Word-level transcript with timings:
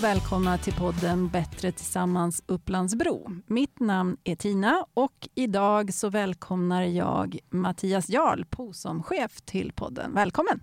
och 0.00 0.04
välkomna 0.04 0.58
till 0.58 0.72
podden 0.72 1.28
Bättre 1.28 1.72
tillsammans 1.72 2.42
Upplandsbro. 2.46 3.30
Mitt 3.46 3.80
namn 3.80 4.16
är 4.24 4.36
Tina 4.36 4.86
och 4.94 5.28
idag 5.34 5.94
så 5.94 6.08
välkomnar 6.08 6.82
jag 6.82 7.38
Mattias 7.50 8.08
Jarl, 8.08 8.44
POSOM-chef 8.44 9.40
till 9.40 9.72
podden. 9.72 10.14
Välkommen! 10.14 10.60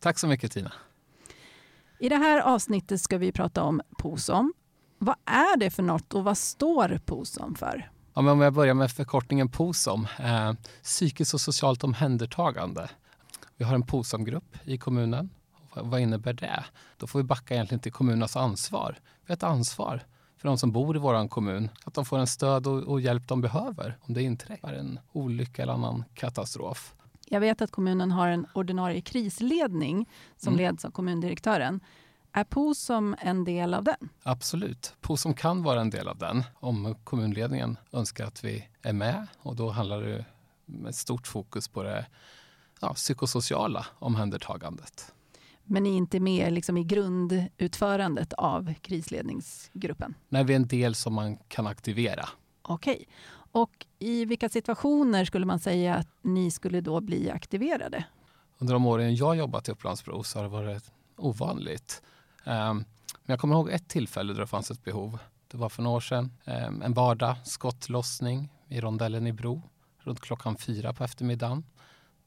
Tack 0.00 0.18
så 0.18 0.26
mycket 0.26 0.52
Tina. 0.52 0.72
I 1.98 2.08
det 2.08 2.16
här 2.16 2.40
avsnittet 2.40 3.00
ska 3.00 3.18
vi 3.18 3.32
prata 3.32 3.62
om 3.62 3.80
POSOM. 3.98 4.52
Vad 4.98 5.16
är 5.24 5.56
det 5.56 5.70
för 5.70 5.82
något 5.82 6.14
och 6.14 6.24
vad 6.24 6.38
står 6.38 7.00
POSOM 7.06 7.54
för? 7.54 7.90
Ja, 8.14 8.22
men 8.22 8.32
om 8.32 8.40
jag 8.40 8.52
börjar 8.52 8.74
med 8.74 8.90
förkortningen 8.90 9.48
POSOM, 9.48 10.06
eh, 10.18 10.52
psykiskt 10.82 11.34
och 11.34 11.40
socialt 11.40 11.84
omhändertagande. 11.84 12.90
Vi 13.56 13.64
har 13.64 13.74
en 13.74 13.86
POSOM-grupp 13.86 14.56
i 14.64 14.78
kommunen 14.78 15.30
vad 15.82 16.00
innebär 16.00 16.32
det? 16.32 16.64
Då 16.96 17.06
får 17.06 17.18
vi 17.18 17.22
backa 17.22 17.54
egentligen 17.54 17.80
till 17.80 17.92
kommunernas 17.92 18.36
ansvar. 18.36 18.98
Vi 19.26 19.32
har 19.32 19.36
ett 19.36 19.42
ansvar 19.42 20.02
för 20.38 20.48
de 20.48 20.58
som 20.58 20.72
bor 20.72 20.96
i 20.96 20.98
vår 20.98 21.28
kommun, 21.28 21.68
att 21.84 21.94
de 21.94 22.04
får 22.04 22.18
en 22.18 22.26
stöd 22.26 22.66
och, 22.66 22.82
och 22.82 23.00
hjälp 23.00 23.28
de 23.28 23.40
behöver 23.40 23.98
om 24.00 24.14
det 24.14 24.22
inträffar 24.22 24.72
en 24.72 25.00
olycka 25.12 25.62
eller 25.62 25.72
annan 25.72 26.04
katastrof. 26.14 26.94
Jag 27.28 27.40
vet 27.40 27.62
att 27.62 27.70
kommunen 27.70 28.10
har 28.10 28.28
en 28.28 28.46
ordinarie 28.54 29.00
krisledning 29.00 30.08
som 30.36 30.52
mm. 30.52 30.64
leds 30.64 30.84
av 30.84 30.90
kommundirektören. 30.90 31.80
Är 32.32 32.44
POSOM 32.44 33.16
en 33.18 33.44
del 33.44 33.74
av 33.74 33.84
den? 33.84 34.08
Absolut. 34.22 34.94
POSOM 35.00 35.34
kan 35.34 35.62
vara 35.62 35.80
en 35.80 35.90
del 35.90 36.08
av 36.08 36.18
den 36.18 36.44
om 36.54 36.96
kommunledningen 37.04 37.78
önskar 37.92 38.26
att 38.26 38.44
vi 38.44 38.68
är 38.82 38.92
med 38.92 39.26
och 39.38 39.56
då 39.56 39.70
handlar 39.70 40.02
det 40.02 40.24
med 40.64 40.94
stort 40.94 41.26
fokus 41.26 41.68
på 41.68 41.82
det 41.82 42.06
ja, 42.80 42.94
psykosociala 42.94 43.86
omhändertagandet. 43.98 45.14
Men 45.66 45.82
ni 45.82 45.90
är 45.90 45.96
inte 45.96 46.20
med 46.20 46.52
liksom 46.52 46.76
i 46.76 46.84
grundutförandet 46.84 48.32
av 48.32 48.74
krisledningsgruppen? 48.74 50.14
Nej, 50.28 50.44
vi 50.44 50.52
är 50.52 50.56
en 50.56 50.66
del 50.66 50.94
som 50.94 51.14
man 51.14 51.36
kan 51.36 51.66
aktivera. 51.66 52.28
Okej. 52.62 53.08
Och 53.52 53.86
i 53.98 54.24
vilka 54.24 54.48
situationer 54.48 55.24
skulle 55.24 55.46
man 55.46 55.58
säga 55.58 55.94
att 55.94 56.08
ni 56.22 56.50
skulle 56.50 56.80
då 56.80 57.00
bli 57.00 57.30
aktiverade? 57.30 58.04
Under 58.58 58.74
de 58.74 58.86
åren 58.86 59.14
jag 59.14 59.36
jobbat 59.36 59.68
i 59.68 59.72
Upplandsbro 59.72 60.22
så 60.22 60.38
har 60.38 60.42
det 60.42 60.48
varit 60.48 60.92
ovanligt. 61.16 62.02
Um, 62.44 62.52
men 62.52 62.84
jag 63.32 63.40
kommer 63.40 63.54
ihåg 63.54 63.70
ett 63.70 63.88
tillfälle 63.88 64.32
där 64.32 64.40
det 64.40 64.46
fanns 64.46 64.70
ett 64.70 64.84
behov. 64.84 65.18
Det 65.48 65.56
var 65.56 65.68
för 65.68 65.82
några 65.82 65.96
år 65.96 66.00
sedan. 66.00 66.32
Um, 66.44 66.82
en 66.82 66.94
vardag, 66.94 67.36
skottlossning 67.44 68.52
i 68.68 68.80
rondellen 68.80 69.26
i 69.26 69.32
Bro 69.32 69.62
runt 69.98 70.20
klockan 70.20 70.56
fyra 70.56 70.92
på 70.92 71.04
eftermiddagen. 71.04 71.64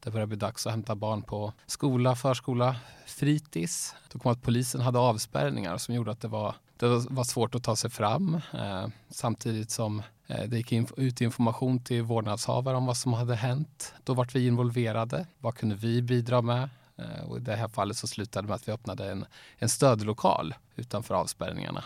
Det 0.00 0.10
började 0.10 0.26
bli 0.26 0.36
dags 0.36 0.66
att 0.66 0.72
hämta 0.72 0.94
barn 0.94 1.22
på 1.22 1.52
skola, 1.66 2.16
förskola, 2.16 2.76
fritids. 3.06 3.94
Då 4.12 4.18
kom 4.18 4.32
att 4.32 4.42
polisen 4.42 4.80
hade 4.80 4.98
avspärrningar 4.98 5.78
som 5.78 5.94
gjorde 5.94 6.10
att 6.10 6.20
det 6.20 6.28
var, 6.28 6.54
det 6.76 6.86
var 7.10 7.24
svårt 7.24 7.54
att 7.54 7.62
ta 7.62 7.76
sig 7.76 7.90
fram. 7.90 8.40
Eh, 8.54 8.86
samtidigt 9.10 9.70
som 9.70 10.02
eh, 10.26 10.48
det 10.48 10.56
gick 10.56 10.72
in, 10.72 10.86
ut 10.96 11.20
information 11.20 11.84
till 11.84 12.02
vårdnadshavare 12.02 12.76
om 12.76 12.86
vad 12.86 12.96
som 12.96 13.12
hade 13.12 13.34
hänt. 13.34 13.94
Då 14.04 14.14
vart 14.14 14.34
vi 14.34 14.46
involverade. 14.46 15.26
Vad 15.38 15.54
kunde 15.54 15.74
vi 15.74 16.02
bidra 16.02 16.42
med? 16.42 16.68
Eh, 16.96 17.24
och 17.28 17.36
I 17.36 17.40
det 17.40 17.56
här 17.56 17.68
fallet 17.68 17.96
så 17.96 18.06
slutade 18.06 18.46
det 18.46 18.48
med 18.48 18.54
att 18.54 18.68
vi 18.68 18.72
öppnade 18.72 19.10
en, 19.10 19.24
en 19.58 19.68
stödlokal 19.68 20.54
utanför 20.76 21.14
avspärrningarna. 21.14 21.84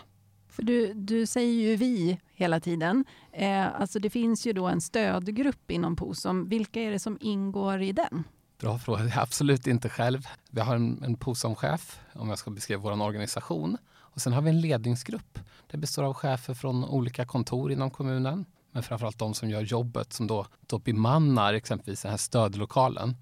För 0.54 0.62
du, 0.62 0.94
du 0.94 1.26
säger 1.26 1.52
ju 1.52 1.76
vi 1.76 2.20
hela 2.34 2.60
tiden. 2.60 3.04
Eh, 3.32 3.80
alltså 3.80 3.98
det 3.98 4.10
finns 4.10 4.46
ju 4.46 4.52
då 4.52 4.66
en 4.66 4.80
stödgrupp 4.80 5.70
inom 5.70 5.96
POSOM. 5.96 6.48
Vilka 6.48 6.80
är 6.80 6.90
det 6.90 6.98
som 6.98 7.18
ingår 7.20 7.82
i 7.82 7.92
den? 7.92 8.24
Bra 8.58 8.78
fråga. 8.78 9.02
Är 9.02 9.18
absolut 9.18 9.66
inte 9.66 9.88
själv. 9.88 10.26
Vi 10.50 10.60
har 10.60 10.76
en, 10.76 11.02
en 11.04 11.16
POSOM-chef, 11.16 12.00
om 12.12 12.28
jag 12.28 12.38
ska 12.38 12.50
beskriva 12.50 12.80
vår 12.82 13.02
organisation. 13.02 13.76
Och 13.94 14.20
sen 14.20 14.32
har 14.32 14.42
vi 14.42 14.50
en 14.50 14.60
ledningsgrupp. 14.60 15.38
Det 15.70 15.76
består 15.76 16.02
av 16.02 16.14
chefer 16.14 16.54
från 16.54 16.84
olika 16.84 17.24
kontor 17.24 17.72
inom 17.72 17.90
kommunen. 17.90 18.44
Men 18.70 18.82
framförallt 18.82 19.18
de 19.18 19.34
som 19.34 19.50
gör 19.50 19.62
jobbet, 19.62 20.12
som 20.12 20.26
då, 20.26 20.46
då 20.66 20.78
bemannar 20.78 21.54
exempelvis 21.54 22.02
den 22.02 22.10
här 22.10 22.18
stödlokalen. 22.18 23.16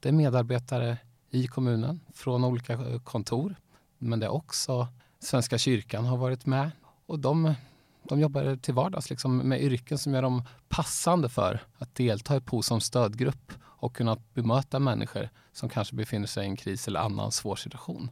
Det 0.00 0.08
är 0.08 0.12
medarbetare 0.12 0.98
i 1.30 1.46
kommunen 1.46 2.00
från 2.14 2.44
olika 2.44 2.72
eh, 2.72 3.00
kontor. 3.00 3.54
Men 3.98 4.20
det 4.20 4.26
är 4.26 4.32
också 4.32 4.88
Svenska 5.24 5.58
kyrkan 5.58 6.04
har 6.04 6.16
varit 6.16 6.46
med. 6.46 6.70
Och 7.06 7.18
de, 7.18 7.54
de 8.02 8.20
jobbar 8.20 8.56
till 8.56 8.74
vardags 8.74 9.10
liksom 9.10 9.36
med 9.36 9.62
yrken 9.62 9.98
som 9.98 10.14
gör 10.14 10.22
dem 10.22 10.42
passande 10.68 11.28
för 11.28 11.60
att 11.78 11.94
delta 11.94 12.36
i 12.36 12.40
PO 12.40 12.62
som 12.62 12.80
stödgrupp 12.80 13.52
och 13.62 13.96
kunna 13.96 14.16
bemöta 14.34 14.78
människor 14.78 15.28
som 15.52 15.68
kanske 15.68 15.94
befinner 15.94 16.26
sig 16.26 16.44
i 16.44 16.48
en 16.48 16.56
kris 16.56 16.88
eller 16.88 17.00
annan 17.00 17.32
svår 17.32 17.56
situation. 17.56 18.10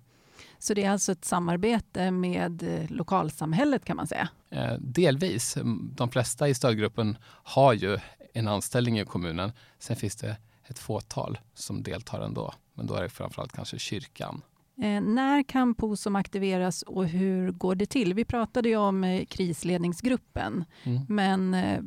Så 0.58 0.74
det 0.74 0.84
är 0.84 0.90
alltså 0.90 1.12
ett 1.12 1.24
samarbete 1.24 2.10
med 2.10 2.62
eh, 2.62 2.90
lokalsamhället 2.90 3.84
kan 3.84 3.96
man 3.96 4.06
säga? 4.06 4.28
Eh, 4.50 4.74
delvis. 4.78 5.56
De 5.80 6.10
flesta 6.10 6.48
i 6.48 6.54
stödgruppen 6.54 7.18
har 7.24 7.72
ju 7.72 7.98
en 8.34 8.48
anställning 8.48 9.00
i 9.00 9.04
kommunen. 9.04 9.52
Sen 9.78 9.96
finns 9.96 10.16
det 10.16 10.36
ett 10.64 10.78
fåtal 10.78 11.38
som 11.54 11.82
deltar 11.82 12.20
ändå. 12.20 12.54
Men 12.74 12.86
då 12.86 12.94
är 12.94 13.02
det 13.02 13.08
framförallt 13.08 13.52
kanske 13.52 13.78
kyrkan 13.78 14.42
Eh, 14.82 15.00
när 15.00 15.42
kan 15.42 15.74
POSOM 15.74 16.16
aktiveras 16.16 16.82
och 16.82 17.06
hur 17.06 17.50
går 17.50 17.74
det 17.74 17.86
till? 17.86 18.14
Vi 18.14 18.24
pratade 18.24 18.68
ju 18.68 18.76
om 18.76 19.04
eh, 19.04 19.24
krisledningsgruppen, 19.24 20.64
mm. 20.82 21.02
men 21.08 21.54
eh, 21.54 21.82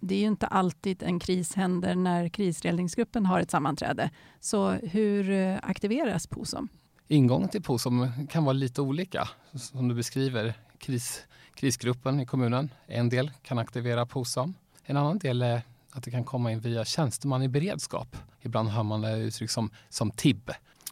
det 0.00 0.14
är 0.14 0.18
ju 0.18 0.26
inte 0.26 0.46
alltid 0.46 1.02
en 1.02 1.20
kris 1.20 1.54
händer 1.54 1.94
när 1.94 2.28
krisledningsgruppen 2.28 3.26
har 3.26 3.40
ett 3.40 3.50
sammanträde. 3.50 4.10
Så 4.40 4.70
hur 4.70 5.30
aktiveras 5.62 6.26
POSOM? 6.26 6.68
Ingången 7.08 7.48
till 7.48 7.62
POSOM 7.62 8.26
kan 8.30 8.44
vara 8.44 8.52
lite 8.52 8.82
olika. 8.82 9.28
Som 9.54 9.88
du 9.88 9.94
beskriver, 9.94 10.54
kris, 10.78 11.26
krisgruppen 11.54 12.20
i 12.20 12.26
kommunen, 12.26 12.70
en 12.86 13.08
del 13.08 13.30
kan 13.42 13.58
aktivera 13.58 14.06
POSOM. 14.06 14.54
En 14.84 14.96
annan 14.96 15.18
del 15.18 15.42
är 15.42 15.62
att 15.92 16.02
det 16.02 16.10
kan 16.10 16.24
komma 16.24 16.52
in 16.52 16.60
via 16.60 16.84
tjänsteman 16.84 17.42
i 17.42 17.48
beredskap. 17.48 18.16
Ibland 18.40 18.68
hör 18.68 18.82
man 18.82 19.00
det 19.00 19.18
uttryck 19.18 19.50
som, 19.50 19.70
som 19.88 20.10
TIB, 20.10 20.50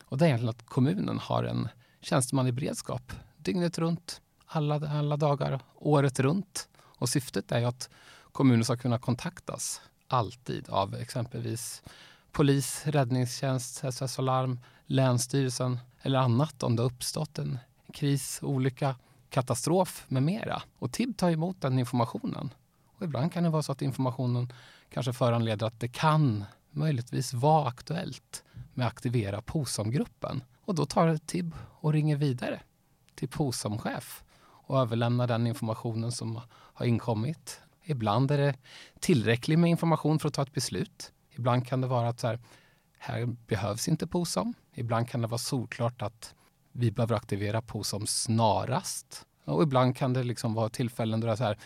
och 0.09 0.19
det 0.19 0.25
är 0.25 0.27
egentligen 0.27 0.51
att 0.51 0.67
kommunen 0.67 1.19
har 1.19 1.45
en 1.45 1.69
tjänsteman 2.01 2.47
i 2.47 2.53
beredskap 2.53 3.13
dygnet 3.39 3.79
runt, 3.79 4.21
alla, 4.47 4.75
alla 4.75 5.17
dagar, 5.17 5.61
året 5.75 6.21
runt. 6.21 6.69
Och 6.79 7.09
syftet 7.09 7.53
är 7.53 7.67
att 7.67 7.91
kommunen 8.33 8.65
ska 8.65 8.77
kunna 8.77 8.99
kontaktas 8.99 9.81
alltid 10.07 10.69
av 10.69 10.95
exempelvis 10.95 11.83
polis, 12.33 12.83
räddningstjänst, 12.87 13.85
SOS 13.93 14.19
Alarm, 14.19 14.61
Länsstyrelsen 14.87 15.79
eller 16.03 16.19
annat 16.19 16.63
om 16.63 16.77
det 16.77 16.83
har 16.83 16.91
uppstått 16.91 17.39
en 17.39 17.59
kris, 17.93 18.39
olycka, 18.43 18.97
katastrof 19.31 20.05
med 20.09 20.23
mera. 20.23 20.63
Och 20.79 20.93
TIB 20.93 21.17
tar 21.17 21.31
emot 21.31 21.61
den 21.61 21.79
informationen. 21.79 22.55
Och 22.97 23.03
ibland 23.03 23.33
kan 23.33 23.43
det 23.43 23.51
vara 23.51 23.63
så 23.63 23.73
att 23.73 23.83
informationen 23.83 24.53
kanske 24.91 25.13
föranleder 25.13 25.67
att 25.67 25.81
det 25.81 25.89
kan 25.89 26.45
möjligtvis 26.71 27.35
vara 27.35 27.69
aktuellt 27.69 28.45
med 28.79 28.87
att 28.87 28.93
aktivera 28.93 29.43
POSOM-gruppen. 29.43 30.45
Och 30.65 30.75
då 30.75 30.87
tar 30.87 31.17
TIB 31.17 31.55
och 31.81 31.93
ringer 31.93 32.17
vidare 32.17 32.61
till 33.15 33.29
POSOM-chef 33.29 34.25
och 34.41 34.81
överlämnar 34.81 35.27
den 35.27 35.47
informationen 35.47 36.13
som 36.13 36.41
har 36.51 36.87
inkommit. 36.87 37.61
Ibland 37.85 38.31
är 38.31 38.39
det 38.39 38.55
tillräckligt 39.01 39.59
med 39.59 39.71
information 39.71 40.19
för 40.19 40.29
att 40.29 40.35
ta 40.35 40.43
ett 40.43 40.53
beslut. 40.53 41.13
Ibland 41.31 41.67
kan 41.67 41.81
det 41.81 41.87
vara 41.87 42.09
att 42.09 42.21
så 42.21 42.27
här, 42.27 42.39
här 42.99 43.27
behövs 43.27 43.89
inte 43.89 44.07
POSOM. 44.07 44.55
Ibland 44.75 45.09
kan 45.09 45.21
det 45.23 45.29
vara 45.29 45.39
solklart 45.39 46.03
att 46.03 46.35
vi 46.73 46.91
behöver 46.91 47.17
aktivera 47.17 47.63
POSOM 47.63 48.07
snarast. 48.07 49.27
Och 49.45 49.63
ibland 49.63 49.97
kan 49.97 50.13
det 50.13 50.25
liksom 50.25 50.55
vara 50.55 50.69
tillfällen 50.69 51.21
då 51.21 51.27
det 51.27 51.33
är 51.33 51.37
så 51.37 51.45
här, 51.45 51.59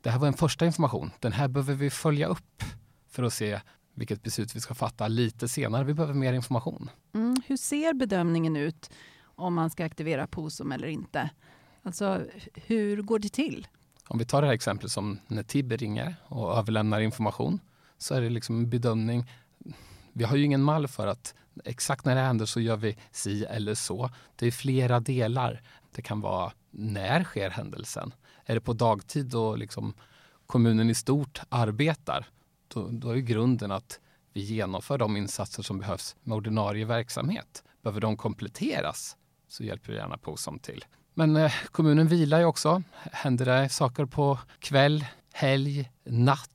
det 0.00 0.10
här 0.10 0.18
var 0.18 0.26
en 0.26 0.34
första 0.34 0.66
information, 0.66 1.10
den 1.20 1.32
här 1.32 1.48
behöver 1.48 1.74
vi 1.74 1.90
följa 1.90 2.26
upp 2.26 2.62
för 3.08 3.22
att 3.22 3.32
se 3.32 3.60
vilket 3.98 4.22
beslut 4.22 4.56
vi 4.56 4.60
ska 4.60 4.74
fatta 4.74 5.08
lite 5.08 5.48
senare. 5.48 5.84
Vi 5.84 5.94
behöver 5.94 6.14
mer 6.14 6.32
information. 6.32 6.90
Mm, 7.14 7.36
hur 7.46 7.56
ser 7.56 7.94
bedömningen 7.94 8.56
ut 8.56 8.90
om 9.22 9.54
man 9.54 9.70
ska 9.70 9.84
aktivera 9.84 10.26
POSOM 10.26 10.72
eller 10.72 10.88
inte? 10.88 11.30
Alltså, 11.82 12.22
hur 12.54 13.02
går 13.02 13.18
det 13.18 13.28
till? 13.28 13.66
Om 14.08 14.18
vi 14.18 14.24
tar 14.24 14.42
det 14.42 14.46
här 14.48 14.54
exemplet 14.54 14.92
som 14.92 15.18
när 15.26 15.42
Tibbe 15.42 15.76
ringer 15.76 16.16
och 16.24 16.58
överlämnar 16.58 17.00
information 17.00 17.60
så 17.98 18.14
är 18.14 18.20
det 18.20 18.30
liksom 18.30 18.58
en 18.58 18.70
bedömning. 18.70 19.30
Vi 20.12 20.24
har 20.24 20.36
ju 20.36 20.44
ingen 20.44 20.62
mall 20.62 20.88
för 20.88 21.06
att 21.06 21.34
exakt 21.64 22.04
när 22.04 22.14
det 22.14 22.20
händer 22.20 22.46
så 22.46 22.60
gör 22.60 22.76
vi 22.76 22.96
si 23.10 23.44
eller 23.44 23.74
så. 23.74 24.10
Det 24.36 24.46
är 24.46 24.50
flera 24.50 25.00
delar. 25.00 25.62
Det 25.94 26.02
kan 26.02 26.20
vara 26.20 26.52
när 26.70 27.24
sker 27.24 27.50
händelsen? 27.50 28.14
Är 28.44 28.54
det 28.54 28.60
på 28.60 28.72
dagtid 28.72 29.26
då 29.26 29.56
liksom 29.56 29.94
kommunen 30.46 30.90
i 30.90 30.94
stort 30.94 31.40
arbetar? 31.48 32.26
Då, 32.68 32.88
då 32.88 33.10
är 33.10 33.16
grunden 33.16 33.72
att 33.72 34.00
vi 34.32 34.40
genomför 34.40 34.98
de 34.98 35.16
insatser 35.16 35.62
som 35.62 35.78
behövs 35.78 36.16
med 36.22 36.36
ordinarie 36.36 36.84
verksamhet. 36.84 37.64
Behöver 37.82 38.00
de 38.00 38.16
kompletteras 38.16 39.16
så 39.48 39.64
hjälper 39.64 39.92
vi 39.92 39.98
gärna 39.98 40.18
POSOM 40.18 40.58
till. 40.58 40.84
Men 41.14 41.36
eh, 41.36 41.52
kommunen 41.70 42.08
vilar 42.08 42.38
ju 42.38 42.44
också. 42.44 42.82
Händer 43.12 43.44
det 43.44 43.68
saker 43.68 44.04
på 44.04 44.38
kväll, 44.58 45.04
helg, 45.32 45.90
natt 46.04 46.50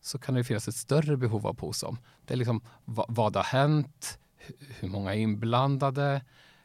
så 0.00 0.18
kan 0.18 0.34
det 0.34 0.44
finnas 0.44 0.68
ett 0.68 0.74
större 0.74 1.16
behov 1.16 1.46
av 1.46 1.54
POSOM. 1.54 1.98
Det 2.24 2.34
är 2.34 2.38
liksom 2.38 2.62
vad, 2.84 3.06
vad 3.08 3.36
har 3.36 3.42
hänt? 3.42 4.18
Hur 4.58 4.88
många 4.88 5.14
är 5.14 5.18
inblandade? 5.18 6.22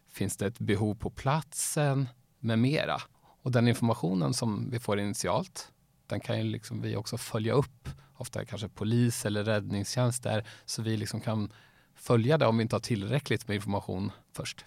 Finns 0.09 0.37
det 0.37 0.45
ett 0.45 0.59
behov 0.59 0.95
på 0.95 1.09
platsen? 1.09 2.09
Med 2.39 2.59
mera. 2.59 3.01
Och 3.41 3.51
den 3.51 3.67
informationen 3.67 4.33
som 4.33 4.69
vi 4.69 4.79
får 4.79 4.99
initialt, 4.99 5.71
den 6.07 6.19
kan 6.19 6.37
ju 6.37 6.43
liksom 6.43 6.81
vi 6.81 6.95
också 6.95 7.17
följa 7.17 7.53
upp. 7.53 7.89
Ofta 8.17 8.45
kanske 8.45 8.69
polis 8.69 9.25
eller 9.25 9.43
räddningstjänst 9.43 10.23
där, 10.23 10.47
så 10.65 10.81
vi 10.81 10.97
liksom 10.97 11.21
kan 11.21 11.51
följa 11.95 12.37
det 12.37 12.45
om 12.45 12.57
vi 12.57 12.61
inte 12.61 12.75
har 12.75 12.81
tillräckligt 12.81 13.47
med 13.47 13.55
information 13.55 14.11
först. 14.33 14.65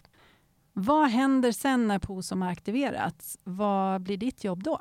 Vad 0.73 1.11
händer 1.11 1.53
sen 1.53 1.89
när 1.89 1.99
POSOM 1.99 2.43
har 2.43 2.51
aktiverats? 2.51 3.39
Vad 3.45 4.03
blir 4.03 4.17
ditt 4.17 4.45
jobb 4.45 4.63
då? 4.63 4.81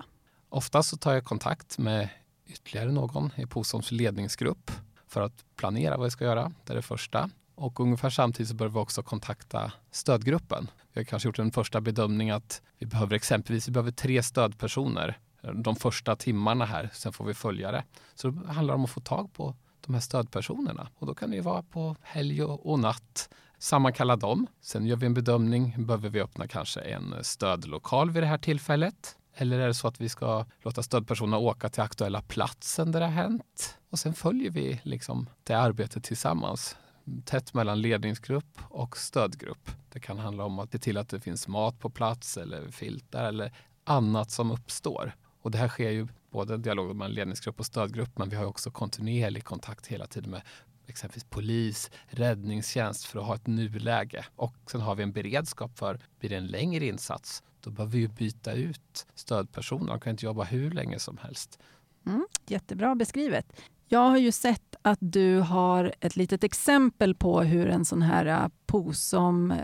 Oftast 0.49 0.89
så 0.89 0.97
tar 0.97 1.13
jag 1.13 1.23
kontakt 1.23 1.77
med 1.77 2.09
ytterligare 2.45 2.91
någon 2.91 3.31
i 3.35 3.45
POSOMs 3.45 3.91
ledningsgrupp 3.91 4.71
för 5.07 5.21
att 5.21 5.45
planera 5.55 5.97
vad 5.97 6.03
vi 6.05 6.11
ska 6.11 6.25
göra. 6.25 6.51
Det 6.63 6.73
är 6.73 6.75
det 6.75 6.81
första. 6.81 7.29
Och 7.55 7.79
ungefär 7.79 8.09
samtidigt 8.09 8.49
så 8.49 8.55
bör 8.55 8.67
vi 8.67 8.79
också 8.79 9.03
kontakta 9.03 9.71
stödgruppen. 9.91 10.69
Vi 10.93 10.99
har 10.99 11.05
kanske 11.05 11.29
gjort 11.29 11.39
en 11.39 11.51
första 11.51 11.81
bedömning 11.81 12.29
att 12.29 12.61
vi 12.77 12.85
behöver 12.85 13.15
exempelvis 13.15 13.67
vi 13.67 13.71
behöver 13.71 13.91
tre 13.91 14.23
stödpersoner 14.23 15.17
de 15.41 15.75
första 15.75 16.15
timmarna 16.15 16.65
här, 16.65 16.89
sen 16.93 17.13
får 17.13 17.25
vi 17.25 17.33
följa 17.33 17.71
det. 17.71 17.83
Så 18.15 18.29
det 18.29 18.51
handlar 18.51 18.73
om 18.73 18.83
att 18.83 18.89
få 18.89 18.99
tag 18.99 19.33
på 19.33 19.55
de 19.85 19.93
här 19.93 20.01
stödpersonerna 20.01 20.89
och 20.95 21.07
då 21.07 21.15
kan 21.15 21.29
det 21.29 21.35
ju 21.35 21.41
vara 21.41 21.63
på 21.63 21.95
helg 22.01 22.43
och 22.43 22.79
natt. 22.79 23.29
Sammankalla 23.59 24.15
dem. 24.15 24.47
Sen 24.61 24.85
gör 24.85 24.95
vi 24.95 25.05
en 25.05 25.13
bedömning. 25.13 25.85
Behöver 25.85 26.09
vi 26.09 26.21
öppna 26.21 26.47
kanske 26.47 26.81
en 26.81 27.15
stödlokal 27.21 28.11
vid 28.11 28.23
det 28.23 28.27
här 28.27 28.37
tillfället? 28.37 29.17
Eller 29.33 29.59
är 29.59 29.67
det 29.67 29.73
så 29.73 29.87
att 29.87 30.01
vi 30.01 30.09
ska 30.09 30.45
låta 30.61 30.83
stödpersonerna 30.83 31.37
åka 31.37 31.69
till 31.69 31.81
aktuella 31.81 32.21
platsen 32.21 32.91
där 32.91 32.99
det 32.99 33.05
har 33.05 33.13
hänt? 33.13 33.77
Och 33.89 33.99
sen 33.99 34.13
följer 34.13 34.51
vi 34.51 34.81
liksom 34.83 35.29
det 35.43 35.53
arbetet 35.53 36.03
tillsammans. 36.03 36.77
Tätt 37.25 37.53
mellan 37.53 37.81
ledningsgrupp 37.81 38.59
och 38.69 38.97
stödgrupp. 38.97 39.71
Det 39.89 39.99
kan 39.99 40.19
handla 40.19 40.43
om 40.45 40.59
att 40.59 40.71
se 40.71 40.77
till 40.77 40.97
att 40.97 41.09
det 41.09 41.19
finns 41.19 41.47
mat 41.47 41.79
på 41.79 41.89
plats 41.89 42.37
eller 42.37 42.71
filtar 42.71 43.25
eller 43.25 43.51
annat 43.83 44.31
som 44.31 44.51
uppstår. 44.51 45.13
Och 45.47 45.51
det 45.51 45.57
här 45.57 45.67
sker 45.67 45.89
ju 45.89 46.07
både 46.29 46.57
dialog 46.57 46.95
mellan 46.95 47.13
ledningsgrupp 47.13 47.59
och 47.59 47.65
stödgrupp 47.65 48.17
men 48.17 48.29
vi 48.29 48.35
har 48.35 48.45
också 48.45 48.71
kontinuerlig 48.71 49.43
kontakt 49.43 49.87
hela 49.87 50.07
tiden 50.07 50.31
med 50.31 50.41
exempelvis 50.87 51.23
polis, 51.23 51.91
räddningstjänst 52.07 53.05
för 53.05 53.19
att 53.19 53.25
ha 53.25 53.35
ett 53.35 53.47
nuläge. 53.47 54.25
Och 54.35 54.55
sen 54.71 54.81
har 54.81 54.95
vi 54.95 55.03
en 55.03 55.11
beredskap 55.11 55.77
för, 55.77 55.99
blir 56.19 56.29
det 56.29 56.35
en 56.35 56.47
längre 56.47 56.85
insats, 56.85 57.43
då 57.59 57.69
behöver 57.69 57.97
vi 57.97 58.07
byta 58.07 58.53
ut 58.53 59.07
stödpersoner. 59.15 59.87
De 59.87 59.99
kan 59.99 60.11
inte 60.11 60.25
jobba 60.25 60.43
hur 60.43 60.71
länge 60.71 60.99
som 60.99 61.17
helst. 61.17 61.59
Mm, 62.05 62.27
jättebra 62.47 62.95
beskrivet. 62.95 63.61
Jag 63.87 64.09
har 64.09 64.17
ju 64.17 64.31
sett 64.31 64.75
att 64.81 64.99
du 65.01 65.39
har 65.39 65.93
ett 65.99 66.15
litet 66.15 66.43
exempel 66.43 67.15
på 67.15 67.41
hur 67.41 67.67
en 67.67 67.85
sån 67.85 68.01
här 68.01 68.25
äh, 68.25 68.47
POSOM 68.65 69.51
äh, 69.51 69.57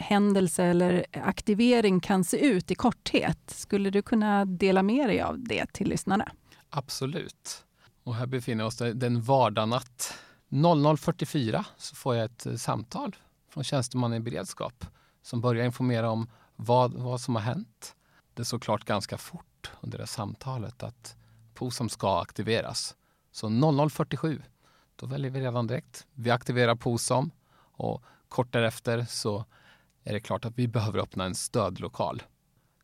händelse 0.00 0.64
eller 0.64 1.06
aktivering 1.12 2.00
kan 2.00 2.24
se 2.24 2.46
ut 2.46 2.70
i 2.70 2.74
korthet. 2.74 3.38
Skulle 3.46 3.90
du 3.90 4.02
kunna 4.02 4.44
dela 4.44 4.82
med 4.82 5.08
dig 5.08 5.20
av 5.20 5.38
det 5.38 5.72
till 5.72 5.88
lyssnarna? 5.88 6.32
Absolut. 6.70 7.64
Och 8.04 8.14
här 8.14 8.26
befinner 8.26 8.64
vi 8.64 8.68
oss 8.68 8.76
den 8.94 9.22
vardagsnatt 9.22 10.14
00.44 10.50 11.64
så 11.76 11.94
får 11.94 12.16
jag 12.16 12.24
ett 12.24 12.46
eh, 12.46 12.54
samtal 12.54 13.16
från 13.48 13.64
tjänsteman 13.64 14.14
i 14.14 14.20
beredskap 14.20 14.84
som 15.22 15.40
börjar 15.40 15.64
informera 15.64 16.10
om 16.10 16.30
vad, 16.56 16.94
vad 16.94 17.20
som 17.20 17.34
har 17.34 17.42
hänt. 17.42 17.94
Det 18.34 18.42
är 18.42 18.44
såklart 18.44 18.84
ganska 18.84 19.18
fort 19.18 19.70
under 19.80 19.98
det 19.98 20.06
samtalet 20.06 20.82
att 20.82 21.16
POSOM 21.54 21.88
ska 21.88 22.20
aktiveras. 22.20 22.96
Så 23.32 23.48
00.47, 23.48 24.42
då 24.96 25.06
väljer 25.06 25.30
vi 25.30 25.40
redan 25.40 25.66
direkt. 25.66 26.06
Vi 26.14 26.30
aktiverar 26.30 26.74
POSOM 26.74 27.30
och 27.56 28.02
kort 28.28 28.52
därefter 28.52 29.06
så 29.08 29.44
är 30.04 30.12
det 30.12 30.20
klart 30.20 30.44
att 30.44 30.58
vi 30.58 30.68
behöver 30.68 30.98
öppna 30.98 31.24
en 31.24 31.34
stödlokal. 31.34 32.22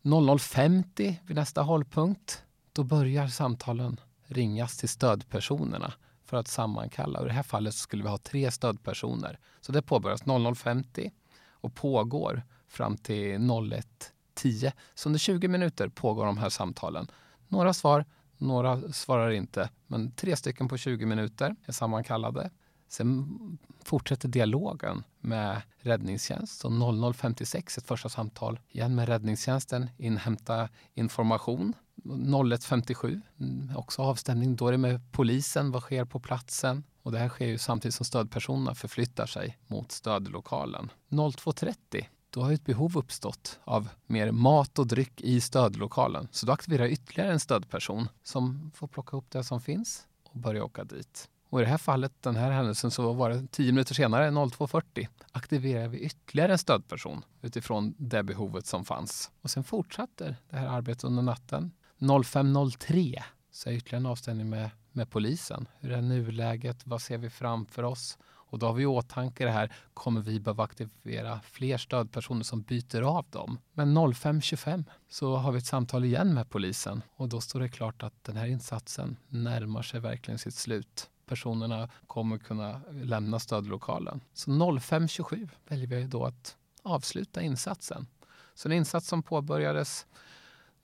00.50 0.03 1.15
vid 1.27 1.37
nästa 1.37 1.63
hållpunkt, 1.63 2.43
då 2.73 2.85
börjar 2.85 3.29
samtalen 3.29 4.01
ringas 4.27 4.77
till 4.79 4.89
stödpersonerna 4.89 5.93
för 6.25 6.37
att 6.37 6.49
sammankalla. 6.49 7.23
I 7.23 7.25
det 7.25 7.33
här 7.33 7.43
fallet 7.43 7.75
skulle 7.75 8.03
vi 8.03 8.09
ha 8.09 8.19
tre 8.19 8.51
stödpersoner. 8.51 9.39
Så 9.61 9.73
det 9.73 9.83
påbörjas 9.83 10.25
00.50 10.25 11.11
och 11.51 11.75
pågår 11.75 12.43
fram 12.69 12.97
till 12.97 13.39
01.10. 13.39 14.73
Så 14.95 15.09
under 15.09 15.19
20 15.19 15.49
minuter 15.49 15.89
pågår 15.89 16.27
de 16.27 16.39
här 16.39 16.49
samtalen. 16.49 17.11
Några 17.49 17.75
svar, 17.75 18.05
några 18.37 18.93
svarar 18.93 19.31
inte, 19.31 19.71
men 19.87 20.13
tre 20.13 20.37
stycken 20.37 20.69
på 20.69 20.77
20 20.77 21.07
minuter 21.07 21.57
är 21.65 21.73
sammankallade. 21.73 22.51
Sen 22.89 23.59
fortsätter 23.85 24.29
dialogen 24.29 25.05
med 25.21 25.63
räddningstjänst. 25.79 26.61
Så 26.61 26.69
00.56 26.69 27.79
ett 27.79 27.87
första 27.87 28.09
samtal 28.09 28.61
igen 28.69 28.95
med 28.95 29.09
räddningstjänsten, 29.09 29.91
inhämta 29.97 30.69
information. 30.95 31.73
01.57 32.05 33.21
mm, 33.41 33.77
också 33.77 34.03
avstämning. 34.03 34.57
Då 34.57 34.69
är 34.69 34.73
det 34.73 34.79
med 34.79 35.13
polisen, 35.13 35.71
vad 35.71 35.83
sker 35.83 36.05
på 36.05 36.21
platsen? 36.21 36.85
Och 37.03 37.13
det 37.13 37.19
här 37.19 37.29
sker 37.29 37.47
ju 37.47 37.59
samtidigt 37.59 37.95
som 37.95 38.07
stödpersonerna 38.07 38.75
förflyttar 38.75 39.27
sig 39.27 39.59
mot 39.67 39.93
stödlokalen. 39.93 40.91
02.30 41.11 42.05
då 42.31 42.43
har 42.43 42.53
ett 42.53 42.65
behov 42.65 42.99
uppstått 42.99 43.61
av 43.65 43.89
mer 44.07 44.33
mat 44.33 44.79
och 44.79 44.87
dryck 44.87 45.21
i 45.21 45.41
stödlokalen. 45.41 46.29
Så 46.31 46.47
då 46.47 46.53
aktiverar 46.53 46.87
ytterligare 46.87 47.33
en 47.33 47.41
stödperson 47.41 48.09
som 48.23 48.71
får 48.75 48.89
plocka 48.89 49.17
upp 49.17 49.31
det 49.31 49.45
som 49.45 49.61
finns 49.61 50.07
och 50.23 50.39
börja 50.39 50.65
åka 50.65 50.85
dit. 50.85 51.29
Och 51.49 51.61
i 51.61 51.65
det 51.65 51.71
här 51.71 51.79
fallet, 51.79 52.13
den 52.21 52.37
här 52.37 52.51
händelsen, 52.51 52.91
så 52.91 53.13
var 53.13 53.31
det 53.31 53.47
10 53.51 53.73
minuter 53.73 53.95
senare, 53.95 54.31
02.40, 54.31 55.09
aktiverar 55.33 55.89
vi 55.89 55.99
ytterligare 55.99 56.53
en 56.53 56.59
stödperson 56.59 57.25
utifrån 57.43 57.95
det 57.99 58.23
behovet 58.23 58.67
som 58.67 58.85
fanns. 58.85 59.31
Och 59.43 59.51
sen 59.51 59.65
fortsätter 59.65 60.37
det 60.51 60.57
här 60.57 60.67
arbetet 60.67 61.05
under 61.05 61.23
natten. 61.23 61.73
05.03 61.99 63.23
så 63.51 63.71
är 63.71 63.75
ytterligare 63.75 64.01
en 64.01 64.07
avstämning 64.07 64.51
med, 64.51 64.71
med 64.93 65.11
polisen. 65.11 65.69
Hur 65.81 65.93
är 65.93 66.03
nuläget? 66.03 66.87
Vad 66.87 67.03
ser 67.03 67.19
vi 67.19 67.31
framför 67.31 67.83
oss? 67.83 68.19
Och 68.49 68.59
då 68.59 68.67
har 68.67 68.73
vi 68.73 68.83
i 68.83 68.87
åtanke 68.87 69.45
det 69.45 69.51
här, 69.51 69.73
kommer 69.95 70.21
vi 70.21 70.41
behöva 70.41 70.65
aktivera 70.65 71.41
fler 71.45 71.79
stödpersoner 71.79 72.43
som 72.43 72.63
byter 72.63 73.03
av 73.03 73.27
dem? 73.31 73.59
Men 73.73 73.99
05.25 73.99 74.85
så 75.09 75.37
har 75.37 75.53
vi 75.53 75.59
ett 75.59 75.67
samtal 75.67 76.05
igen 76.05 76.35
med 76.35 76.51
polisen 76.51 77.03
och 77.17 77.29
då 77.29 77.41
står 77.41 77.61
det 77.61 77.69
klart 77.69 78.03
att 78.03 78.25
den 78.25 78.37
här 78.37 78.47
insatsen 78.47 79.17
närmar 79.29 79.83
sig 79.83 80.01
verkligen 80.01 80.39
sitt 80.39 80.55
slut. 80.55 81.11
Personerna 81.27 81.89
kommer 82.07 82.39
kunna 82.39 82.81
lämna 82.91 83.39
stödlokalen. 83.39 84.21
Så 84.33 84.51
05.27 84.51 85.49
väljer 85.69 85.87
vi 85.87 86.05
då 86.05 86.25
att 86.25 86.57
avsluta 86.83 87.43
insatsen. 87.43 88.07
Så 88.55 88.69
en 88.69 88.73
insats 88.73 89.09
som 89.09 89.23
påbörjades 89.23 90.07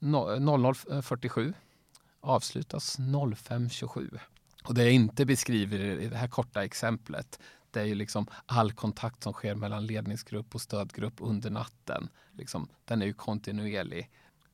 00.47 0.00 1.54
avslutas 2.20 2.98
05.27. 2.98 4.18
Och 4.64 4.74
det 4.74 4.82
jag 4.82 4.92
inte 4.92 5.24
beskriver 5.24 5.78
i 5.78 6.08
det 6.08 6.16
här 6.16 6.28
korta 6.28 6.64
exemplet 6.64 7.38
det 7.72 7.80
är 7.80 7.84
ju 7.84 7.94
liksom 7.94 8.26
all 8.46 8.72
kontakt 8.72 9.22
som 9.22 9.32
sker 9.32 9.54
mellan 9.54 9.86
ledningsgrupp 9.86 10.54
och 10.54 10.60
stödgrupp 10.60 11.14
under 11.18 11.50
natten. 11.50 12.08
Liksom, 12.32 12.68
den 12.84 13.02
är 13.02 13.06
ju 13.06 13.12
kontinuerlig. 13.12 14.10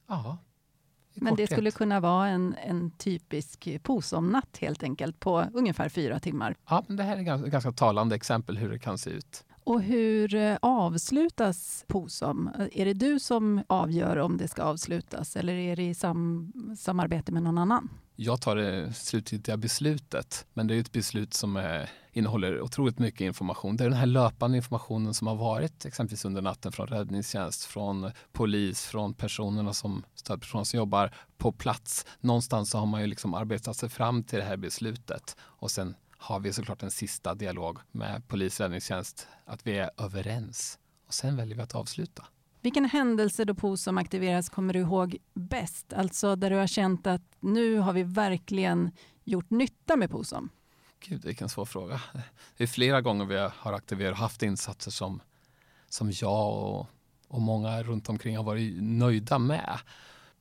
Ja, 0.07 0.39
men 1.21 1.37
det 1.37 1.47
skulle 1.47 1.71
kunna 1.71 2.01
vara 2.01 2.29
en, 2.29 2.55
en 2.65 2.91
typisk 2.91 3.69
POSOM-natt 3.83 4.59
helt 4.61 4.83
enkelt 4.83 5.21
på 5.21 5.45
ungefär 5.55 5.89
fyra 5.89 6.19
timmar? 6.19 6.57
Ja, 6.69 6.85
men 6.87 6.97
det 6.97 7.03
här 7.03 7.17
är 7.17 7.21
ett 7.21 7.27
ganska, 7.27 7.49
ganska 7.49 7.73
talande 7.73 8.15
exempel 8.17 8.59
hur 8.59 8.71
det 8.71 8.79
kan 8.79 8.99
se 8.99 9.11
ut. 9.11 9.45
Och 9.65 9.83
hur 9.83 10.35
eh, 10.35 10.57
avslutas 10.63 11.85
POSOM? 11.87 12.51
Är 12.73 12.85
det 12.85 12.95
du 12.95 13.21
som 13.21 13.63
avgör 13.67 14.17
om 14.17 14.37
det 14.37 14.49
ska 14.49 14.63
avslutas 14.63 15.37
eller 15.37 15.53
är 15.53 15.77
det 15.77 15.83
i 15.83 15.95
sam 15.95 16.53
samarbete 16.79 17.33
med 17.33 17.43
någon 17.43 17.59
annan? 17.59 17.89
Jag 18.21 18.41
tar 18.41 18.57
det 18.57 18.93
slutgiltiga 18.93 19.57
beslutet, 19.57 20.47
men 20.55 20.67
det 20.67 20.75
är 20.75 20.81
ett 20.81 20.93
beslut 20.93 21.35
som 21.35 21.57
är, 21.57 21.91
innehåller 22.13 22.61
otroligt 22.61 22.99
mycket 22.99 23.21
information. 23.21 23.77
Det 23.77 23.85
är 23.85 23.89
den 23.89 23.99
här 23.99 24.07
löpande 24.07 24.57
informationen 24.57 25.15
som 25.15 25.27
har 25.27 25.35
varit 25.35 25.85
exempelvis 25.85 26.25
under 26.25 26.43
natten 26.43 26.73
från 26.73 26.87
räddningstjänst, 26.87 27.65
från 27.65 28.11
polis, 28.33 28.87
från 28.87 29.15
personerna 29.15 29.73
som 29.73 30.05
stödpersoner 30.15 30.65
som 30.65 30.77
jobbar 30.77 31.15
på 31.37 31.53
plats. 31.53 32.07
Någonstans 32.21 32.71
så 32.71 32.79
har 32.79 32.87
man 32.87 33.01
ju 33.01 33.07
liksom 33.07 33.35
arbetat 33.35 33.77
sig 33.77 33.89
fram 33.89 34.23
till 34.23 34.39
det 34.39 34.45
här 34.45 34.57
beslutet 34.57 35.37
och 35.41 35.71
sen 35.71 35.95
har 36.11 36.41
vi 36.41 36.53
såklart 36.53 36.83
en 36.83 36.91
sista 36.91 37.35
dialog 37.35 37.79
med 37.93 38.29
polis 38.29 38.61
räddningstjänst 38.61 39.29
att 39.45 39.67
vi 39.67 39.79
är 39.79 39.91
överens 39.99 40.79
och 41.07 41.15
sen 41.15 41.37
väljer 41.37 41.57
vi 41.57 41.63
att 41.63 41.75
avsluta. 41.75 42.25
Vilken 42.61 42.85
händelse 42.85 43.45
då 43.45 43.55
POSOM 43.55 43.99
aktiveras 43.99 44.49
kommer 44.49 44.75
du 44.75 44.81
ihåg 44.81 45.17
bäst? 45.35 45.93
Alltså 45.93 46.37
där 46.37 46.51
du 46.51 46.57
har 46.57 46.67
känt 46.67 47.07
att 47.07 47.23
nu 47.41 47.79
har 47.79 47.93
vi 47.93 48.03
verkligen 48.03 48.91
gjort 49.25 49.51
nytta 49.51 49.97
med 49.97 50.11
POSOM? 50.11 50.51
Gud, 51.01 51.25
vilken 51.25 51.49
svår 51.49 51.65
fråga. 51.65 52.01
Det 52.57 52.65
är 52.65 52.69
flera 52.69 53.01
gånger 53.01 53.25
vi 53.25 53.37
har 53.57 53.73
aktiverat 53.73 54.13
och 54.13 54.19
haft 54.19 54.43
insatser 54.43 54.91
som, 54.91 55.21
som 55.89 56.11
jag 56.11 56.57
och, 56.57 56.87
och 57.29 57.41
många 57.41 57.83
runt 57.83 58.09
omkring 58.09 58.37
har 58.37 58.45
varit 58.45 58.83
nöjda 58.83 59.39
med. 59.39 59.79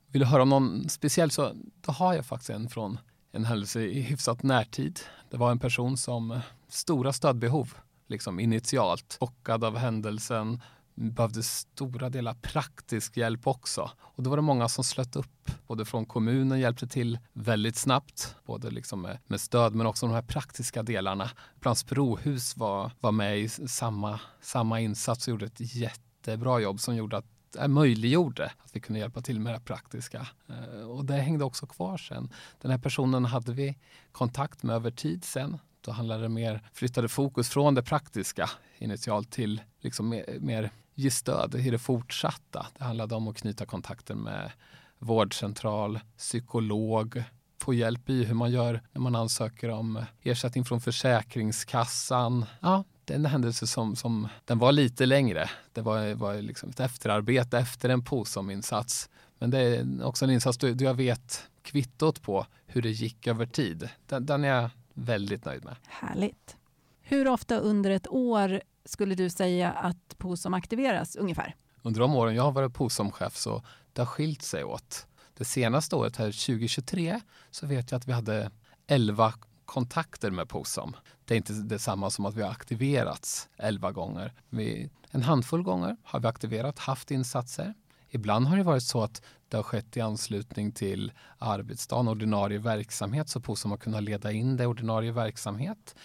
Vill 0.07 0.19
du 0.19 0.25
höra 0.25 0.41
om 0.41 0.49
någon 0.49 0.89
speciell 0.89 1.31
så 1.31 1.53
då 1.81 1.91
har 1.91 2.13
jag 2.13 2.25
faktiskt 2.25 2.49
en 2.49 2.69
från 2.69 2.99
en 3.31 3.45
händelse 3.45 3.81
i 3.81 4.01
hyfsat 4.01 4.43
närtid. 4.43 4.99
Det 5.29 5.37
var 5.37 5.51
en 5.51 5.59
person 5.59 5.97
som 5.97 6.31
eh, 6.31 6.39
stora 6.67 7.13
stödbehov 7.13 7.73
liksom 8.07 8.39
initialt, 8.39 9.17
chockad 9.19 9.63
av 9.63 9.77
händelsen, 9.77 10.61
behövde 10.97 11.43
stora 11.43 12.09
delar 12.09 12.33
praktisk 12.33 13.17
hjälp 13.17 13.47
också. 13.47 13.91
Och 13.99 14.23
då 14.23 14.29
var 14.29 14.37
det 14.37 14.43
många 14.43 14.69
som 14.69 14.83
slöt 14.83 15.15
upp. 15.15 15.51
Både 15.67 15.85
från 15.85 16.05
kommunen 16.05 16.59
hjälpte 16.59 16.87
till 16.87 17.19
väldigt 17.33 17.75
snabbt, 17.75 18.35
både 18.45 18.69
liksom 18.69 19.01
med, 19.01 19.19
med 19.27 19.41
stöd 19.41 19.75
men 19.75 19.87
också 19.87 20.05
de 20.05 20.15
här 20.15 20.21
praktiska 20.21 20.83
delarna. 20.83 21.29
Plans 21.59 21.85
Brohus 21.85 22.57
var, 22.57 22.91
var 22.99 23.11
med 23.11 23.39
i 23.39 23.49
samma, 23.49 24.19
samma 24.41 24.79
insats 24.79 25.27
och 25.27 25.31
gjorde 25.31 25.45
ett 25.45 25.75
jättebra 25.75 26.59
jobb 26.59 26.79
som 26.79 26.95
gjorde 26.95 27.17
att 27.17 27.55
äh, 27.59 27.67
möjliggjorde 27.67 28.45
att 28.45 28.75
vi 28.75 28.79
kunde 28.79 28.99
hjälpa 28.99 29.21
till 29.21 29.39
med 29.39 29.53
det 29.53 29.59
praktiska. 29.59 30.27
Eh, 30.49 30.89
och 30.89 31.05
det 31.05 31.13
hängde 31.13 31.45
också 31.45 31.67
kvar 31.67 31.97
sen. 31.97 32.29
Den 32.61 32.71
här 32.71 32.77
personen 32.77 33.25
hade 33.25 33.53
vi 33.53 33.77
kontakt 34.11 34.63
med 34.63 34.75
över 34.75 34.91
tid 34.91 35.23
sen. 35.23 35.57
Då 35.81 35.91
handlade 35.91 36.21
det 36.21 36.29
mer, 36.29 36.61
flyttade 36.73 37.07
fokus 37.07 37.49
från 37.49 37.75
det 37.75 37.83
praktiska 37.83 38.49
initialt 38.77 39.31
till 39.31 39.61
liksom 39.79 40.09
mer, 40.09 40.37
mer 40.39 40.71
ge 40.97 41.11
stöd 41.11 41.55
i 41.55 41.69
det 41.69 41.79
fortsatta. 41.79 42.67
Det 42.77 42.83
handlade 42.83 43.15
om 43.15 43.27
att 43.27 43.37
knyta 43.37 43.65
kontakter 43.65 44.15
med 44.15 44.51
vårdcentral, 44.99 45.99
psykolog, 46.17 47.23
få 47.57 47.73
hjälp 47.73 48.09
i 48.09 48.23
hur 48.23 48.33
man 48.33 48.51
gör 48.51 48.81
när 48.91 49.01
man 49.01 49.15
ansöker 49.15 49.69
om 49.69 50.05
ersättning 50.21 50.65
från 50.65 50.81
Försäkringskassan. 50.81 52.45
Ja, 52.59 52.83
det 53.05 53.13
är 53.13 53.17
en 53.17 53.25
händelse 53.25 53.67
som, 53.67 53.95
som 53.95 54.27
den 54.45 54.59
var 54.59 54.71
lite 54.71 55.05
längre. 55.05 55.49
Det 55.73 55.81
var, 55.81 56.13
var 56.13 56.41
liksom 56.41 56.69
ett 56.69 56.79
efterarbete 56.79 57.57
efter 57.57 57.89
en 57.89 58.01
POSOM-insats. 58.01 59.09
Men 59.39 59.49
det 59.49 59.59
är 59.59 60.05
också 60.05 60.25
en 60.25 60.31
insats 60.31 60.57
där 60.57 60.83
jag 60.83 60.93
vet 60.93 61.47
kvittot 61.61 62.21
på 62.21 62.45
hur 62.65 62.81
det 62.81 62.91
gick 62.91 63.27
över 63.27 63.45
tid. 63.45 63.89
Den, 64.05 64.25
den 64.25 64.43
är 64.43 64.47
jag 64.47 64.69
väldigt 64.93 65.45
nöjd 65.45 65.65
med. 65.65 65.75
Härligt. 65.87 66.55
Hur 67.01 67.27
ofta 67.27 67.57
under 67.57 67.91
ett 67.91 68.07
år 68.07 68.61
skulle 68.87 69.15
du 69.15 69.29
säga 69.29 69.71
att 69.71 70.17
POSOM 70.17 70.53
aktiveras 70.53 71.15
ungefär? 71.15 71.55
Under 71.81 72.01
de 72.01 72.15
åren 72.15 72.35
jag 72.35 72.43
har 72.43 72.51
varit 72.51 72.73
POSOM-chef 72.73 73.35
så 73.35 73.63
det 73.93 74.01
har 74.01 74.05
skilt 74.05 74.41
sig 74.41 74.63
åt. 74.63 75.07
Det 75.37 75.45
senaste 75.45 75.95
året, 75.95 76.17
här 76.17 76.25
2023, 76.25 77.19
så 77.51 77.67
vet 77.67 77.91
jag 77.91 77.97
att 77.97 78.07
vi 78.07 78.11
hade 78.11 78.51
11 78.87 79.33
kontakter 79.65 80.31
med 80.31 80.49
POSOM. 80.49 80.95
Det 81.25 81.33
är 81.33 81.37
inte 81.37 81.53
detsamma 81.53 82.09
som 82.09 82.25
att 82.25 82.35
vi 82.35 82.41
har 82.41 82.51
aktiverats 82.51 83.49
11 83.57 83.91
gånger. 83.91 84.33
Vi, 84.49 84.89
en 85.11 85.23
handfull 85.23 85.63
gånger 85.63 85.97
har 86.03 86.19
vi 86.19 86.27
aktiverat, 86.27 86.79
haft 86.79 87.11
insatser. 87.11 87.73
Ibland 88.09 88.47
har 88.47 88.57
det 88.57 88.63
varit 88.63 88.83
så 88.83 89.03
att 89.03 89.21
det 89.49 89.57
har 89.57 89.63
skett 89.63 89.97
i 89.97 90.01
anslutning 90.01 90.71
till 90.71 91.11
arbetsdagen, 91.37 92.07
ordinarie 92.07 92.59
verksamhet, 92.59 93.29
så 93.29 93.41
POSOM 93.41 93.71
har 93.71 93.77
kunnat 93.77 94.03
leda 94.03 94.31
in 94.31 94.57
det 94.57 94.67
ordinarie 94.67 95.11
verksamhet. 95.11 95.95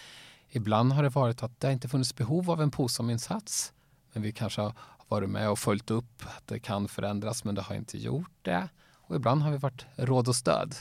Ibland 0.55 0.91
har 0.91 1.03
det 1.03 1.09
varit 1.09 1.43
att 1.43 1.59
det 1.59 1.71
inte 1.71 1.87
funnits 1.87 2.15
behov 2.15 2.51
av 2.51 2.61
en 2.61 2.71
POSOM-insats, 2.71 3.73
men 4.13 4.23
vi 4.23 4.31
kanske 4.31 4.61
har 4.61 4.73
varit 5.07 5.29
med 5.29 5.49
och 5.49 5.59
följt 5.59 5.91
upp 5.91 6.23
att 6.37 6.47
det 6.47 6.59
kan 6.59 6.87
förändras, 6.87 7.43
men 7.43 7.55
det 7.55 7.61
har 7.61 7.75
inte 7.75 7.97
gjort 7.97 8.31
det. 8.41 8.69
Och 8.93 9.15
ibland 9.15 9.41
har 9.41 9.51
vi 9.51 9.57
varit 9.57 9.85
råd 9.95 10.27
och 10.27 10.35
stöd. 10.35 10.75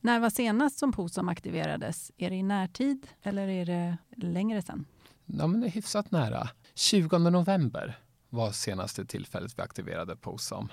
När 0.00 0.20
var 0.20 0.30
senast 0.30 0.78
som 0.78 0.92
POSOM 0.92 1.28
aktiverades? 1.28 2.12
Är 2.16 2.30
det 2.30 2.36
i 2.36 2.42
närtid 2.42 3.06
eller 3.22 3.48
är 3.48 3.66
det 3.66 4.26
längre 4.26 4.62
sedan? 4.62 4.84
Ja, 5.24 5.46
men 5.46 5.60
det 5.60 5.66
är 5.66 5.70
hyfsat 5.70 6.10
nära. 6.10 6.48
20 6.74 7.18
november 7.18 7.98
var 8.28 8.52
senaste 8.52 9.04
tillfället 9.04 9.58
vi 9.58 9.62
aktiverade 9.62 10.16
POSOM. 10.16 10.68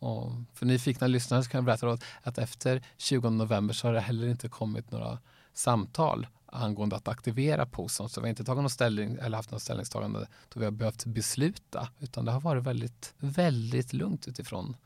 Och 0.00 0.32
för 0.54 0.66
nyfikna 0.66 1.06
lyssnare 1.06 1.42
kan 1.42 1.58
jag 1.58 1.64
berätta 1.64 2.06
att 2.22 2.38
efter 2.38 2.82
20 2.96 3.30
november 3.30 3.74
så 3.74 3.86
har 3.86 3.94
det 3.94 4.00
heller 4.00 4.28
inte 4.28 4.48
kommit 4.48 4.90
några 4.90 5.18
samtal 5.52 6.26
angående 6.52 6.96
att 6.96 7.08
aktivera 7.08 7.66
POSOM. 7.66 8.08
Så 8.08 8.20
vi 8.20 8.24
har 8.24 8.28
inte 8.28 8.44
tagit 8.44 8.62
någon 8.62 8.70
ställning 8.70 9.16
eller 9.20 9.36
haft 9.36 9.50
något 9.50 9.62
ställningstagande 9.62 10.26
då 10.48 10.60
vi 10.60 10.64
har 10.64 10.72
behövt 10.72 11.04
besluta. 11.04 11.88
Utan 11.98 12.24
det 12.24 12.32
har 12.32 12.40
varit 12.40 12.64
väldigt, 12.64 13.14
väldigt 13.18 13.92
lugnt 13.92 14.28
utifrån 14.28 14.76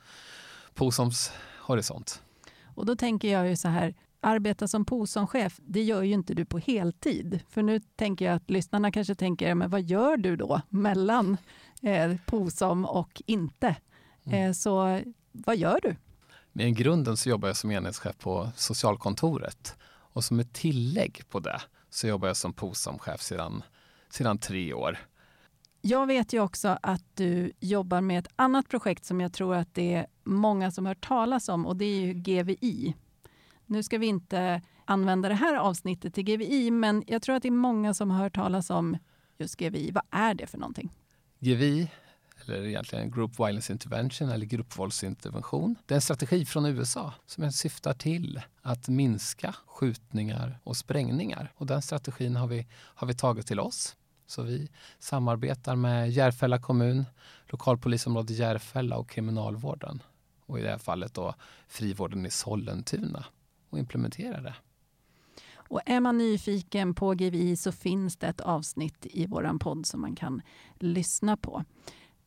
POSOMs 0.75 1.33
horisont. 1.59 2.23
Och 2.75 2.87
då 2.87 2.97
tänker 2.97 3.33
jag 3.33 3.49
ju 3.49 3.57
så 3.57 3.69
här, 3.69 3.95
arbeta 4.21 4.69
som 4.69 4.85
POSOM-chef, 4.85 5.61
det 5.62 5.83
gör 5.83 6.02
ju 6.02 6.12
inte 6.12 6.35
du 6.35 6.45
på 6.45 6.59
heltid. 6.59 7.40
För 7.49 7.62
nu 7.62 7.81
tänker 7.81 8.25
jag 8.25 8.35
att 8.35 8.50
lyssnarna 8.50 8.92
kanske 8.92 9.14
tänker, 9.14 9.54
men 9.54 9.71
vad 9.71 9.83
gör 9.83 10.16
du 10.16 10.37
då 10.37 10.61
mellan 10.69 11.37
eh, 11.83 12.16
POSOM 12.26 12.85
och 12.85 13.23
inte? 13.26 13.76
Mm. 14.25 14.49
Eh, 14.49 14.52
så 14.52 15.00
vad 15.33 15.57
gör 15.57 15.78
du? 15.83 15.97
Men 16.52 16.66
I 16.66 16.71
grunden 16.71 17.16
så 17.16 17.28
jobbar 17.28 17.49
jag 17.49 17.57
som 17.57 17.71
enhetschef 17.71 18.19
på 18.19 18.50
socialkontoret 18.57 19.76
och 20.12 20.25
som 20.25 20.40
ett 20.40 20.52
tillägg 20.52 21.23
på 21.28 21.40
det 21.40 21.61
så 21.90 22.07
jobbar 22.07 22.28
jag 22.28 22.37
som 22.37 22.52
POSOM-chef 22.52 23.23
sedan, 23.23 23.62
sedan 24.11 24.38
tre 24.38 24.73
år. 24.73 24.99
Jag 25.81 26.07
vet 26.07 26.33
ju 26.33 26.40
också 26.40 26.78
att 26.83 27.04
du 27.14 27.52
jobbar 27.61 28.00
med 28.00 28.19
ett 28.19 28.33
annat 28.37 28.69
projekt 28.69 29.04
som 29.04 29.21
jag 29.21 29.33
tror 29.33 29.54
att 29.54 29.75
det 29.75 29.95
är 29.95 30.07
många 30.25 30.71
som 30.71 30.87
hört 30.87 31.09
talas 31.09 31.49
om 31.49 31.66
och 31.66 31.76
det 31.76 31.85
är 31.85 32.00
ju 32.00 32.12
GVI. 32.12 32.95
Nu 33.66 33.83
ska 33.83 33.99
vi 33.99 34.07
inte 34.07 34.62
använda 34.85 35.28
det 35.28 35.35
här 35.35 35.57
avsnittet 35.57 36.14
till 36.14 36.25
GVI, 36.25 36.71
men 36.71 37.04
jag 37.07 37.23
tror 37.23 37.37
att 37.37 37.42
det 37.42 37.49
är 37.49 37.50
många 37.50 37.95
som 37.95 38.11
har 38.11 38.19
hört 38.19 38.35
talas 38.35 38.71
om 38.71 38.99
just 39.38 39.57
GVI. 39.57 39.90
Vad 39.90 40.04
är 40.11 40.35
det 40.35 40.47
för 40.47 40.59
någonting? 40.59 40.92
GVI, 41.38 41.90
eller 42.49 42.64
egentligen 42.64 43.11
Group 43.11 43.38
Violence 43.38 43.72
Intervention 43.72 44.28
eller 44.28 44.46
gruppvåldsintervention. 44.46 45.76
Det 45.87 45.94
är 45.94 45.96
en 45.96 46.02
strategi 46.02 46.44
från 46.44 46.66
USA 46.66 47.14
som 47.26 47.52
syftar 47.52 47.92
till 47.92 48.40
att 48.62 48.88
minska 48.88 49.54
skjutningar 49.66 50.58
och 50.64 50.76
sprängningar. 50.76 51.52
Och 51.54 51.66
den 51.66 51.82
strategin 51.82 52.37
har 52.37 52.46
vi, 52.46 52.66
har 52.72 53.06
vi 53.06 53.14
tagit 53.14 53.46
till 53.46 53.61
oss. 53.61 53.96
Så 54.26 54.42
vi 54.42 54.70
samarbetar 54.99 55.76
med 55.76 56.11
Järfälla 56.11 56.58
kommun, 56.58 57.04
lokalpolisområde 57.46 58.32
Järfälla 58.32 58.96
och 58.96 59.11
kriminalvården. 59.11 60.02
Och 60.46 60.58
i 60.58 60.62
det 60.62 60.70
här 60.70 60.78
fallet 60.78 61.14
då 61.14 61.34
frivården 61.68 62.26
i 62.26 62.30
Sollentuna 62.30 63.25
och 63.70 63.78
implementerar 63.78 64.42
det. 64.42 64.54
Och 65.72 65.80
är 65.87 66.00
man 66.00 66.18
nyfiken 66.18 66.94
på 66.94 67.11
GVI 67.14 67.56
så 67.56 67.72
finns 67.72 68.16
det 68.16 68.26
ett 68.26 68.40
avsnitt 68.40 69.06
i 69.06 69.26
vår 69.26 69.58
podd 69.58 69.87
som 69.87 70.00
man 70.00 70.16
kan 70.16 70.42
lyssna 70.78 71.37
på. 71.37 71.64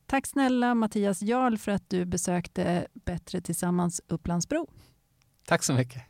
Tack 0.06 0.26
snälla 0.26 0.74
Mattias 0.74 1.22
Jarl 1.22 1.56
för 1.56 1.72
att 1.72 1.90
du 1.90 2.04
besökte 2.04 2.86
Bättre 2.92 3.40
tillsammans 3.40 4.00
Upplandsbro. 4.08 4.66
Tack 5.46 5.62
så 5.64 5.72
mycket. 5.72 6.02